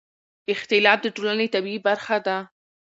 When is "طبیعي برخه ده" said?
1.53-2.37